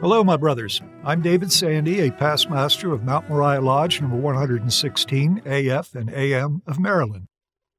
Hello, 0.00 0.24
my 0.24 0.38
brothers. 0.38 0.80
I'm 1.04 1.20
David 1.20 1.52
Sandy, 1.52 2.00
a 2.00 2.10
past 2.10 2.48
master 2.48 2.94
of 2.94 3.04
Mount 3.04 3.28
Moriah 3.28 3.60
Lodge 3.60 4.00
number 4.00 4.16
116 4.16 5.42
AF 5.44 5.94
and 5.94 6.08
AM 6.08 6.62
of 6.66 6.80
Maryland. 6.80 7.26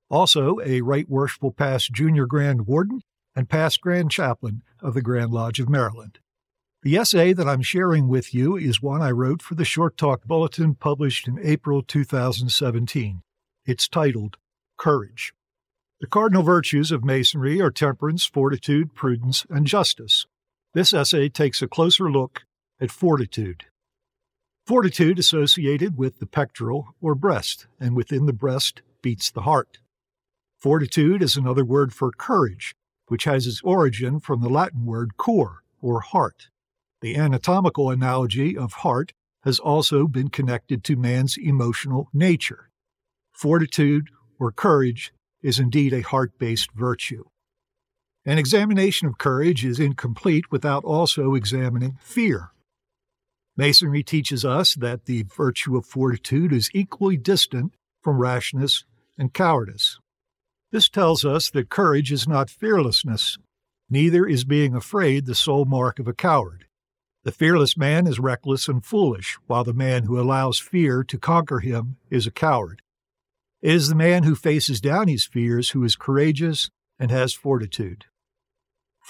Also, 0.08 0.60
a 0.64 0.82
Right 0.82 1.10
Worshipful 1.10 1.54
Past 1.54 1.92
Junior 1.92 2.28
Grand 2.28 2.68
Warden 2.68 3.02
and 3.36 3.50
past 3.50 3.82
Grand 3.82 4.12
Chaplain 4.12 4.62
of 4.84 4.94
the 4.94 5.02
Grand 5.02 5.32
Lodge 5.32 5.60
of 5.60 5.68
Maryland. 5.68 6.20
The 6.84 6.96
essay 6.96 7.34
that 7.34 7.48
I'm 7.48 7.64
sharing 7.64 8.08
with 8.08 8.36
you 8.36 8.56
is 8.56 8.84
one 8.84 9.02
I 9.02 9.10
wrote 9.10 9.42
for 9.42 9.56
the 9.56 9.66
Short 9.66 9.98
Talk 9.98 10.24
Bulletin 10.26 10.76
published 10.76 11.28
in 11.28 11.40
April 11.42 11.82
2017. 11.82 13.24
It's 13.66 13.88
titled 13.88 14.38
Courage. 14.78 15.34
The 16.00 16.06
cardinal 16.06 16.44
virtues 16.44 16.92
of 16.92 17.04
Masonry 17.04 17.60
are 17.60 17.72
temperance, 17.72 18.28
fortitude, 18.28 18.94
prudence, 18.94 19.48
and 19.50 19.66
justice. 19.66 20.28
This 20.74 20.94
essay 20.94 21.28
takes 21.28 21.62
a 21.62 21.68
closer 21.68 22.10
look 22.10 22.44
at 22.80 22.92
fortitude. 22.92 23.66
Fortitude 24.66 25.20
associated 25.20 25.98
with 25.98 26.20
the 26.20 26.26
pectoral 26.26 26.96
or 27.02 27.14
breast, 27.14 27.68
and 27.78 27.94
within 27.96 28.26
the 28.26 28.34
breast 28.34 28.82
beats 29.02 29.30
the 29.30 29.42
heart. 29.42 29.80
Fortitude 30.58 31.22
is 31.22 31.36
another 31.36 31.66
word 31.66 31.94
for 31.94 32.12
courage, 32.12 32.74
which 33.08 33.26
has 33.26 33.48
its 33.48 33.62
origin 33.64 34.22
from 34.22 34.42
the 34.42 34.50
Latin 34.50 34.86
word 34.86 35.18
cor, 35.18 35.64
or 35.82 36.00
heart. 36.00 36.48
The 37.02 37.18
anatomical 37.18 37.90
analogy 37.90 38.56
of 38.58 38.74
heart 38.74 39.12
has 39.44 39.60
also 39.60 40.08
been 40.08 40.30
connected 40.30 40.84
to 40.86 40.96
man's 40.96 41.36
emotional 41.38 42.08
nature. 42.14 42.70
Fortitude, 43.34 44.10
or 44.40 44.52
courage, 44.52 45.12
is 45.42 45.60
indeed 45.60 45.92
a 45.92 46.02
heart 46.02 46.38
based 46.38 46.72
virtue. 46.72 47.26
An 48.24 48.38
examination 48.38 49.08
of 49.08 49.18
courage 49.18 49.66
is 49.66 49.80
incomplete 49.80 50.52
without 50.52 50.84
also 50.84 51.34
examining 51.34 51.98
fear. 52.00 52.52
Masonry 53.58 54.04
teaches 54.04 54.46
us 54.46 54.76
that 54.76 55.06
the 55.06 55.24
virtue 55.24 55.76
of 55.76 55.88
fortitude 55.88 56.54
is 56.54 56.70
equally 56.72 57.18
distant 57.18 57.74
from 58.00 58.20
rashness 58.20 58.86
and 59.18 59.34
cowardice. 59.34 59.98
This 60.72 60.88
tells 60.88 61.26
us 61.26 61.50
that 61.50 61.70
courage 61.70 62.12
is 62.12 62.28
not 62.28 62.52
fearlessness, 62.52 63.40
neither 63.90 64.28
is 64.28 64.44
being 64.44 64.76
afraid 64.76 65.26
the 65.26 65.34
sole 65.34 65.66
mark 65.66 65.98
of 65.98 66.08
a 66.08 66.14
coward. 66.14 66.66
The 67.24 67.32
fearless 67.32 67.76
man 67.76 68.06
is 68.06 68.20
reckless 68.20 68.68
and 68.68 68.86
foolish, 68.86 69.38
while 69.48 69.64
the 69.64 69.74
man 69.74 70.04
who 70.04 70.20
allows 70.20 70.60
fear 70.60 71.04
to 71.04 71.18
conquer 71.18 71.60
him 71.60 71.98
is 72.12 72.28
a 72.28 72.32
coward. 72.32 72.84
It 73.64 73.74
is 73.74 73.90
the 73.90 73.96
man 73.96 74.24
who 74.24 74.36
faces 74.36 74.80
down 74.80 75.08
his 75.08 75.26
fears 75.26 75.72
who 75.72 75.84
is 75.84 75.96
courageous 75.96 76.70
and 77.00 77.10
has 77.10 77.34
fortitude. 77.34 78.06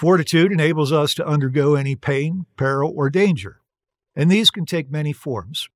Fortitude 0.01 0.51
enables 0.51 0.91
us 0.91 1.13
to 1.13 1.27
undergo 1.27 1.75
any 1.75 1.95
pain, 1.95 2.47
peril, 2.57 2.91
or 2.95 3.11
danger, 3.11 3.61
and 4.15 4.31
these 4.31 4.49
can 4.49 4.65
take 4.65 4.89
many 4.89 5.13
forms. 5.13 5.69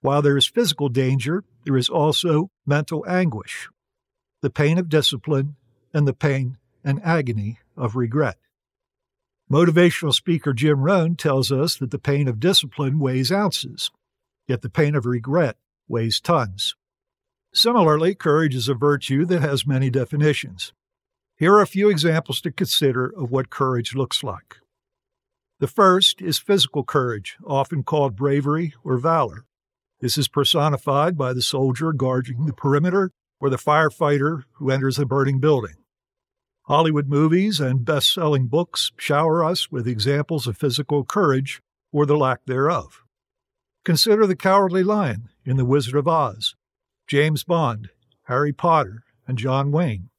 While 0.00 0.22
there 0.22 0.36
is 0.36 0.48
physical 0.48 0.88
danger, 0.88 1.44
there 1.64 1.76
is 1.76 1.88
also 1.88 2.50
mental 2.66 3.04
anguish, 3.08 3.68
the 4.42 4.50
pain 4.50 4.76
of 4.76 4.88
discipline, 4.88 5.54
and 5.94 6.04
the 6.04 6.12
pain 6.12 6.56
and 6.82 7.00
agony 7.04 7.60
of 7.76 7.94
regret. 7.94 8.38
Motivational 9.48 10.12
speaker 10.12 10.52
Jim 10.52 10.80
Rohn 10.80 11.14
tells 11.14 11.52
us 11.52 11.76
that 11.76 11.92
the 11.92 11.98
pain 12.00 12.26
of 12.26 12.40
discipline 12.40 12.98
weighs 12.98 13.30
ounces, 13.30 13.92
yet 14.48 14.62
the 14.62 14.68
pain 14.68 14.96
of 14.96 15.06
regret 15.06 15.56
weighs 15.86 16.18
tons. 16.18 16.74
Similarly, 17.54 18.16
courage 18.16 18.56
is 18.56 18.68
a 18.68 18.74
virtue 18.74 19.24
that 19.26 19.42
has 19.42 19.64
many 19.64 19.90
definitions. 19.90 20.72
Here 21.38 21.54
are 21.54 21.62
a 21.62 21.68
few 21.68 21.88
examples 21.88 22.40
to 22.40 22.50
consider 22.50 23.06
of 23.16 23.30
what 23.30 23.48
courage 23.48 23.94
looks 23.94 24.24
like. 24.24 24.56
The 25.60 25.68
first 25.68 26.20
is 26.20 26.40
physical 26.40 26.82
courage, 26.82 27.36
often 27.46 27.84
called 27.84 28.16
bravery 28.16 28.74
or 28.82 28.98
valor. 28.98 29.44
This 30.00 30.18
is 30.18 30.26
personified 30.26 31.16
by 31.16 31.32
the 31.32 31.42
soldier 31.42 31.92
guarding 31.92 32.46
the 32.46 32.52
perimeter 32.52 33.12
or 33.40 33.50
the 33.50 33.56
firefighter 33.56 34.42
who 34.54 34.72
enters 34.72 34.98
a 34.98 35.06
burning 35.06 35.38
building. 35.38 35.76
Hollywood 36.62 37.08
movies 37.08 37.60
and 37.60 37.84
best 37.84 38.12
selling 38.12 38.48
books 38.48 38.90
shower 38.96 39.44
us 39.44 39.70
with 39.70 39.86
examples 39.86 40.48
of 40.48 40.58
physical 40.58 41.04
courage 41.04 41.60
or 41.92 42.04
the 42.04 42.16
lack 42.16 42.44
thereof. 42.46 43.04
Consider 43.84 44.26
the 44.26 44.36
Cowardly 44.36 44.82
Lion 44.82 45.28
in 45.44 45.56
The 45.56 45.64
Wizard 45.64 45.94
of 45.94 46.08
Oz, 46.08 46.56
James 47.06 47.44
Bond, 47.44 47.90
Harry 48.24 48.52
Potter, 48.52 49.04
and 49.28 49.38
John 49.38 49.70
Wayne. 49.70 50.10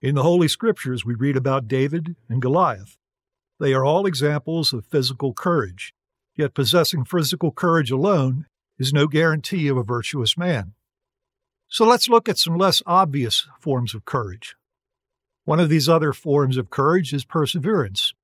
In 0.00 0.14
the 0.14 0.22
Holy 0.22 0.46
Scriptures, 0.46 1.04
we 1.04 1.16
read 1.16 1.36
about 1.36 1.66
David 1.66 2.14
and 2.28 2.40
Goliath. 2.40 2.96
They 3.58 3.74
are 3.74 3.84
all 3.84 4.06
examples 4.06 4.72
of 4.72 4.86
physical 4.86 5.32
courage, 5.32 5.92
yet 6.36 6.54
possessing 6.54 7.04
physical 7.04 7.50
courage 7.50 7.90
alone 7.90 8.46
is 8.78 8.92
no 8.92 9.08
guarantee 9.08 9.66
of 9.66 9.76
a 9.76 9.82
virtuous 9.82 10.38
man. 10.38 10.74
So 11.66 11.84
let's 11.84 12.08
look 12.08 12.28
at 12.28 12.38
some 12.38 12.56
less 12.56 12.80
obvious 12.86 13.48
forms 13.58 13.92
of 13.92 14.04
courage. 14.04 14.54
One 15.44 15.58
of 15.58 15.68
these 15.68 15.88
other 15.88 16.12
forms 16.12 16.56
of 16.56 16.70
courage 16.70 17.12
is 17.12 17.24
perseverance. 17.24 18.14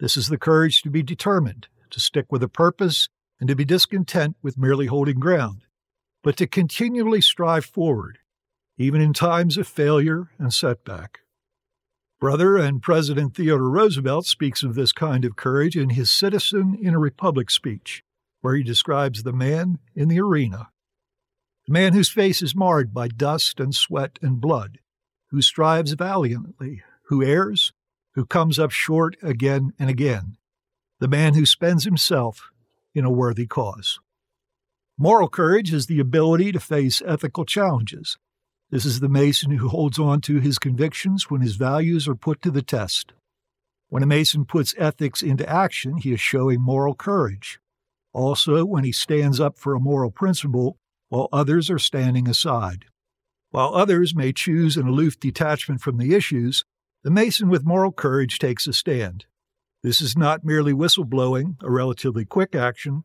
This 0.00 0.16
is 0.16 0.28
the 0.28 0.38
courage 0.38 0.80
to 0.82 0.90
be 0.90 1.02
determined, 1.02 1.68
to 1.90 2.00
stick 2.00 2.32
with 2.32 2.42
a 2.42 2.48
purpose, 2.48 3.10
and 3.38 3.48
to 3.48 3.54
be 3.54 3.66
discontent 3.66 4.36
with 4.42 4.56
merely 4.56 4.86
holding 4.86 5.20
ground, 5.20 5.66
but 6.22 6.38
to 6.38 6.46
continually 6.46 7.20
strive 7.20 7.66
forward, 7.66 8.20
even 8.78 9.00
in 9.00 9.12
times 9.12 9.56
of 9.56 9.66
failure 9.68 10.30
and 10.38 10.52
setback. 10.52 11.20
Brother 12.20 12.56
and 12.56 12.80
President 12.80 13.34
Theodore 13.34 13.68
Roosevelt 13.68 14.26
speaks 14.26 14.62
of 14.62 14.74
this 14.74 14.92
kind 14.92 15.24
of 15.24 15.36
courage 15.36 15.76
in 15.76 15.90
his 15.90 16.10
Citizen 16.10 16.78
in 16.80 16.94
a 16.94 16.98
Republic 16.98 17.50
speech, 17.50 18.02
where 18.40 18.54
he 18.54 18.62
describes 18.62 19.22
the 19.22 19.32
man 19.32 19.78
in 19.94 20.08
the 20.08 20.20
arena. 20.20 20.68
The 21.66 21.72
man 21.72 21.92
whose 21.92 22.10
face 22.10 22.42
is 22.42 22.54
marred 22.54 22.94
by 22.94 23.08
dust 23.08 23.60
and 23.60 23.74
sweat 23.74 24.18
and 24.22 24.40
blood, 24.40 24.78
who 25.30 25.42
strives 25.42 25.92
valiantly, 25.92 26.82
who 27.08 27.22
errs, 27.22 27.72
who 28.14 28.24
comes 28.24 28.58
up 28.58 28.70
short 28.70 29.16
again 29.22 29.72
and 29.78 29.90
again, 29.90 30.36
the 31.00 31.08
man 31.08 31.34
who 31.34 31.44
spends 31.44 31.84
himself 31.84 32.50
in 32.94 33.04
a 33.04 33.10
worthy 33.10 33.46
cause. 33.46 33.98
Moral 34.96 35.28
courage 35.28 35.72
is 35.72 35.86
the 35.86 36.00
ability 36.00 36.52
to 36.52 36.60
face 36.60 37.02
ethical 37.04 37.44
challenges, 37.44 38.16
this 38.74 38.84
is 38.84 38.98
the 38.98 39.08
Mason 39.08 39.52
who 39.52 39.68
holds 39.68 40.00
on 40.00 40.20
to 40.22 40.40
his 40.40 40.58
convictions 40.58 41.30
when 41.30 41.40
his 41.40 41.54
values 41.54 42.08
are 42.08 42.16
put 42.16 42.42
to 42.42 42.50
the 42.50 42.60
test. 42.60 43.12
When 43.88 44.02
a 44.02 44.06
Mason 44.06 44.44
puts 44.44 44.74
ethics 44.76 45.22
into 45.22 45.48
action, 45.48 45.98
he 45.98 46.12
is 46.12 46.18
showing 46.18 46.60
moral 46.60 46.96
courage. 46.96 47.60
Also, 48.12 48.64
when 48.64 48.82
he 48.82 48.90
stands 48.90 49.38
up 49.38 49.60
for 49.60 49.76
a 49.76 49.80
moral 49.80 50.10
principle 50.10 50.76
while 51.08 51.28
others 51.32 51.70
are 51.70 51.78
standing 51.78 52.26
aside. 52.26 52.86
While 53.52 53.76
others 53.76 54.12
may 54.12 54.32
choose 54.32 54.76
an 54.76 54.88
aloof 54.88 55.20
detachment 55.20 55.80
from 55.80 55.98
the 55.98 56.12
issues, 56.12 56.64
the 57.04 57.12
Mason 57.12 57.48
with 57.48 57.64
moral 57.64 57.92
courage 57.92 58.40
takes 58.40 58.66
a 58.66 58.72
stand. 58.72 59.26
This 59.84 60.00
is 60.00 60.18
not 60.18 60.44
merely 60.44 60.72
whistleblowing, 60.72 61.62
a 61.62 61.70
relatively 61.70 62.24
quick 62.24 62.56
action. 62.56 63.04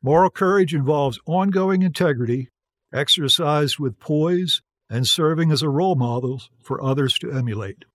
Moral 0.00 0.30
courage 0.30 0.72
involves 0.72 1.18
ongoing 1.26 1.82
integrity, 1.82 2.50
exercised 2.92 3.80
with 3.80 3.98
poise 3.98 4.62
and 4.92 5.08
serving 5.08 5.50
as 5.50 5.62
a 5.62 5.70
role 5.70 5.94
model 5.94 6.42
for 6.62 6.82
others 6.82 7.18
to 7.18 7.32
emulate. 7.32 7.86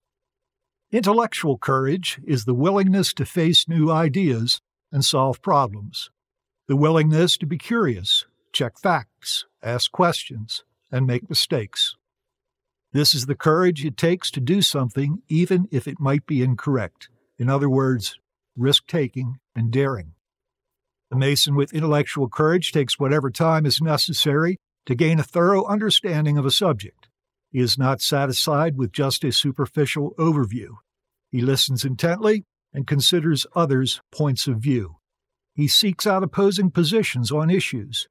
Intellectual 0.91 1.55
courage 1.55 2.19
is 2.25 2.45
the 2.45 2.55
willingness 2.55 3.13
to 3.13 3.23
face 3.23 3.69
new 3.69 3.91
ideas 3.91 4.61
and 4.91 5.05
solve 5.05 5.39
problems, 5.43 6.09
the 6.67 6.75
willingness 6.75 7.37
to 7.37 7.45
be 7.45 7.57
curious, 7.57 8.25
check 8.51 8.79
facts, 8.79 9.45
ask 9.61 9.91
questions, 9.91 10.63
and 10.91 11.05
make 11.05 11.29
mistakes. 11.29 11.95
This 12.93 13.13
is 13.13 13.27
the 13.27 13.35
courage 13.35 13.85
it 13.85 13.95
takes 13.95 14.31
to 14.31 14.39
do 14.39 14.63
something 14.63 15.21
even 15.27 15.67
if 15.69 15.87
it 15.87 15.99
might 15.99 16.25
be 16.25 16.41
incorrect. 16.41 17.09
In 17.37 17.47
other 17.47 17.69
words, 17.69 18.17
risk 18.55 18.87
taking 18.87 19.37
and 19.55 19.69
daring. 19.69 20.13
The 21.11 21.17
Mason 21.17 21.53
with 21.53 21.75
intellectual 21.75 22.27
courage 22.27 22.71
takes 22.71 22.97
whatever 22.97 23.29
time 23.29 23.67
is 23.67 23.81
necessary 23.81 24.57
to 24.87 24.95
gain 24.95 25.19
a 25.19 25.23
thorough 25.23 25.65
understanding 25.65 26.37
of 26.37 26.45
a 26.45 26.51
subject. 26.51 27.09
He 27.51 27.59
is 27.59 27.77
not 27.77 28.01
satisfied 28.01 28.77
with 28.77 28.93
just 28.93 29.23
a 29.25 29.33
superficial 29.33 30.15
overview. 30.17 30.77
He 31.29 31.41
listens 31.41 31.83
intently 31.83 32.45
and 32.73 32.87
considers 32.87 33.45
others' 33.53 34.01
points 34.11 34.47
of 34.47 34.57
view. 34.57 34.95
He 35.53 35.67
seeks 35.67 36.07
out 36.07 36.23
opposing 36.23 36.71
positions 36.71 37.31
on 37.33 37.49
issues. 37.49 38.07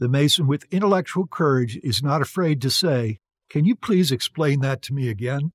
The 0.00 0.08
Mason 0.08 0.48
with 0.48 0.64
intellectual 0.72 1.28
courage 1.28 1.78
is 1.82 2.02
not 2.02 2.22
afraid 2.22 2.60
to 2.62 2.70
say, 2.70 3.18
Can 3.48 3.64
you 3.64 3.76
please 3.76 4.10
explain 4.10 4.60
that 4.60 4.82
to 4.82 4.94
me 4.94 5.08
again? 5.08 5.52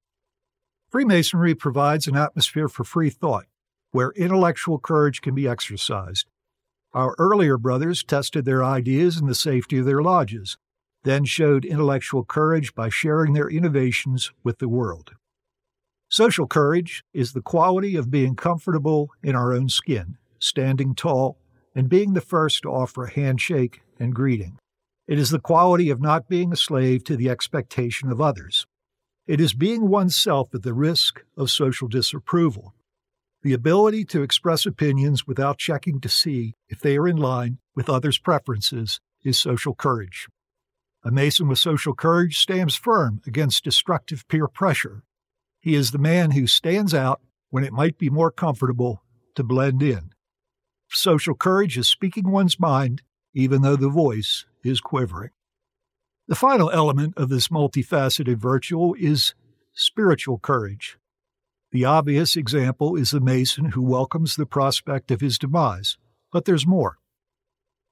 Freemasonry 0.89 1.53
provides 1.55 2.07
an 2.07 2.15
atmosphere 2.15 2.69
for 2.69 2.85
free 2.85 3.09
thought, 3.09 3.45
where 3.91 4.11
intellectual 4.11 4.79
courage 4.79 5.19
can 5.19 5.35
be 5.35 5.47
exercised. 5.47 6.27
Our 6.95 7.13
earlier 7.19 7.57
brothers 7.57 8.05
tested 8.05 8.45
their 8.45 8.63
ideas 8.63 9.17
in 9.17 9.27
the 9.27 9.35
safety 9.35 9.79
of 9.79 9.85
their 9.85 10.01
lodges, 10.01 10.57
then 11.03 11.25
showed 11.25 11.65
intellectual 11.65 12.23
courage 12.23 12.73
by 12.73 12.87
sharing 12.87 13.33
their 13.33 13.49
innovations 13.49 14.31
with 14.45 14.59
the 14.59 14.69
world. 14.69 15.11
Social 16.07 16.47
courage 16.47 17.03
is 17.13 17.33
the 17.33 17.41
quality 17.41 17.97
of 17.97 18.09
being 18.09 18.37
comfortable 18.37 19.09
in 19.21 19.35
our 19.35 19.51
own 19.51 19.67
skin, 19.67 20.17
standing 20.39 20.95
tall, 20.95 21.37
and 21.75 21.89
being 21.89 22.13
the 22.13 22.21
first 22.21 22.61
to 22.61 22.69
offer 22.69 23.03
a 23.03 23.11
handshake 23.11 23.81
and 23.99 24.15
greeting. 24.15 24.57
It 25.05 25.19
is 25.19 25.31
the 25.31 25.39
quality 25.39 25.89
of 25.89 25.99
not 25.99 26.29
being 26.29 26.53
a 26.53 26.55
slave 26.55 27.03
to 27.03 27.17
the 27.17 27.29
expectation 27.29 28.09
of 28.09 28.21
others. 28.21 28.65
It 29.27 29.41
is 29.41 29.53
being 29.53 29.89
oneself 29.89 30.55
at 30.55 30.63
the 30.63 30.73
risk 30.73 31.25
of 31.35 31.51
social 31.51 31.89
disapproval. 31.89 32.73
The 33.45 33.53
ability 33.53 34.05
to 34.05 34.23
express 34.23 34.65
opinions 34.65 35.27
without 35.27 35.59
checking 35.59 36.01
to 36.01 36.09
see 36.09 36.55
if 36.67 36.79
they 36.79 36.97
are 36.97 37.07
in 37.07 37.17
line 37.17 37.59
with 37.75 37.91
others' 37.91 38.17
preferences 38.17 38.99
is 39.23 39.37
social 39.37 39.75
courage. 39.75 40.27
A 41.03 41.11
Mason 41.11 41.47
with 41.47 41.59
social 41.59 41.93
courage 41.93 42.39
stands 42.39 42.73
firm 42.73 43.21
against 43.27 43.63
destructive 43.63 44.27
peer 44.29 44.47
pressure. 44.47 45.03
He 45.59 45.75
is 45.75 45.91
the 45.91 45.99
man 45.99 46.31
who 46.31 46.47
stands 46.47 46.91
out 46.91 47.21
when 47.51 47.63
it 47.63 47.71
might 47.71 47.99
be 47.99 48.09
more 48.09 48.31
comfortable 48.31 49.03
to 49.35 49.43
blend 49.43 49.83
in. 49.83 50.15
Social 50.89 51.35
courage 51.35 51.77
is 51.77 51.87
speaking 51.87 52.31
one's 52.31 52.59
mind 52.59 53.03
even 53.35 53.61
though 53.61 53.75
the 53.75 53.89
voice 53.89 54.45
is 54.63 54.81
quivering. 54.81 55.29
The 56.27 56.33
final 56.33 56.71
element 56.71 57.13
of 57.15 57.29
this 57.29 57.49
multifaceted 57.49 58.37
virtue 58.37 58.95
is 58.95 59.35
spiritual 59.71 60.39
courage. 60.39 60.97
The 61.75 61.83
obvious 61.83 62.37
example 62.37 62.95
is 62.95 63.11
the 63.11 63.19
Mason 63.19 63.71
who 63.71 63.81
welcomes 63.81 64.37
the 64.37 64.45
prospect 64.45 65.11
of 65.11 65.19
his 65.19 65.37
demise, 65.37 65.97
but 66.31 66.45
there's 66.45 66.65
more. 66.65 66.99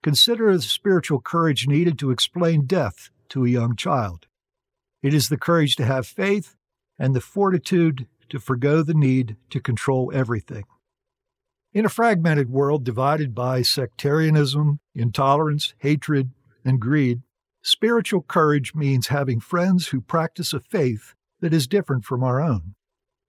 Consider 0.01 0.53
the 0.53 0.61
spiritual 0.61 1.19
courage 1.19 1.67
needed 1.67 1.99
to 1.99 2.09
explain 2.09 2.65
death 2.65 3.09
to 3.27 3.43
a 3.43 3.49
young 3.49 3.75
child. 3.75 4.27
It 5.01 5.13
is 5.13 5.27
the 5.27 5.35
courage 5.35 5.75
to 5.75 5.85
have 5.85 6.07
faith 6.07 6.55
and 6.97 7.13
the 7.13 7.19
fortitude 7.19 8.07
to 8.29 8.39
forego 8.39 8.83
the 8.83 8.93
need 8.93 9.35
to 9.49 9.59
control 9.59 10.13
everything. 10.15 10.63
In 11.73 11.83
a 11.83 11.89
fragmented 11.89 12.49
world 12.49 12.85
divided 12.85 13.35
by 13.35 13.63
sectarianism, 13.63 14.79
intolerance, 14.95 15.73
hatred, 15.79 16.29
and 16.63 16.79
greed, 16.79 17.21
spiritual 17.61 18.21
courage 18.21 18.73
means 18.73 19.07
having 19.07 19.41
friends 19.41 19.87
who 19.87 19.99
practice 19.99 20.53
a 20.53 20.61
faith 20.61 21.15
that 21.41 21.53
is 21.53 21.67
different 21.67 22.05
from 22.05 22.23
our 22.23 22.39
own. 22.39 22.75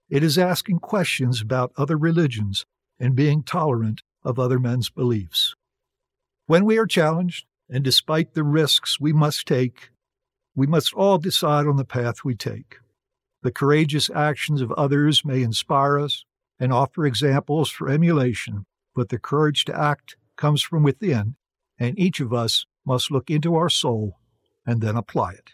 It 0.09 0.23
is 0.23 0.37
asking 0.37 0.79
questions 0.79 1.41
about 1.41 1.73
other 1.77 1.97
religions 1.97 2.65
and 2.99 3.15
being 3.15 3.43
tolerant 3.43 4.03
of 4.23 4.37
other 4.37 4.59
men's 4.59 4.89
beliefs. 4.89 5.55
When 6.45 6.63
we 6.63 6.77
are 6.77 6.85
challenged, 6.85 7.45
and 7.69 7.83
despite 7.83 8.33
the 8.33 8.43
risks 8.43 8.99
we 8.99 9.13
must 9.13 9.47
take, 9.47 9.89
we 10.55 10.67
must 10.67 10.93
all 10.93 11.17
decide 11.17 11.65
on 11.65 11.77
the 11.77 11.85
path 11.85 12.23
we 12.23 12.35
take. 12.35 12.77
The 13.41 13.51
courageous 13.51 14.09
actions 14.13 14.61
of 14.61 14.71
others 14.73 15.25
may 15.25 15.41
inspire 15.41 15.99
us, 15.99 16.23
and 16.59 16.71
offer 16.71 17.05
examples 17.05 17.69
for 17.69 17.89
emulation, 17.89 18.65
but 18.95 19.09
the 19.09 19.19
courage 19.19 19.65
to 19.65 19.77
act 19.77 20.15
comes 20.37 20.61
from 20.61 20.83
within, 20.83 21.35
and 21.77 21.99
each 21.99 22.19
of 22.19 22.31
us 22.31 22.65
must 22.85 23.11
look 23.11 23.29
into 23.29 23.55
our 23.55 23.69
soul 23.69 24.19
and 24.65 24.81
then 24.81 24.95
apply 24.95 25.33
it. 25.33 25.51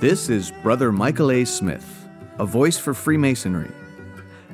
This 0.00 0.28
is 0.28 0.52
Brother 0.62 0.92
Michael 0.92 1.32
A. 1.32 1.44
Smith, 1.44 2.08
a 2.38 2.46
voice 2.46 2.78
for 2.78 2.94
Freemasonry. 2.94 3.72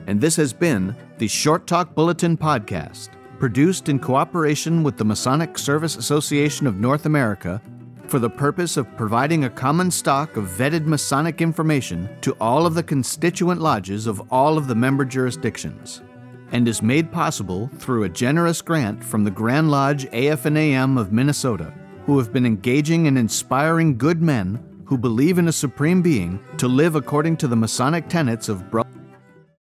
And 0.07 0.19
this 0.19 0.37
has 0.37 0.55
been 0.55 0.97
the 1.19 1.29
Short 1.29 1.67
Talk 1.67 1.95
Bulletin 1.95 2.39
Podcast, 2.39 3.11
produced 3.39 3.91
in 3.91 3.99
cooperation 3.99 4.83
with 4.83 4.97
the 4.97 5.05
Masonic 5.05 5.59
Service 5.59 5.97
Association 5.97 6.67
of 6.67 6.77
North 6.77 7.05
America 7.05 7.61
for 8.07 8.19
the 8.19 8.31
purpose 8.31 8.79
of 8.79 8.97
providing 8.97 9.45
a 9.45 9.51
common 9.51 9.91
stock 9.91 10.39
of 10.39 10.47
vetted 10.47 10.87
Masonic 10.87 11.43
information 11.43 12.09
to 12.23 12.35
all 12.41 12.65
of 12.65 12.73
the 12.73 12.83
constituent 12.83 13.61
lodges 13.61 14.07
of 14.07 14.23
all 14.33 14.57
of 14.57 14.67
the 14.67 14.75
member 14.75 15.05
jurisdictions, 15.05 16.01
and 16.53 16.67
is 16.67 16.81
made 16.81 17.13
possible 17.13 17.69
through 17.77 18.05
a 18.05 18.09
generous 18.09 18.63
grant 18.63 19.05
from 19.05 19.25
the 19.25 19.31
Grand 19.31 19.71
Lodge 19.71 20.07
AF&AM 20.07 20.97
of 20.97 21.13
Minnesota, 21.13 21.71
who 22.07 22.17
have 22.17 22.33
been 22.33 22.47
engaging 22.47 23.07
and 23.07 23.19
inspiring 23.19 23.99
good 23.99 24.23
men 24.23 24.59
who 24.95 24.99
believe 24.99 25.39
in 25.39 25.49
a 25.49 25.53
supreme 25.53 26.03
being 26.03 26.39
to 26.57 26.69
live 26.69 26.95
according 26.95 27.37
to 27.37 27.49
the 27.49 27.57
Masonic 27.57 28.09
tenets 28.09 28.49
of 28.49 28.71
brotherhood 28.71 28.94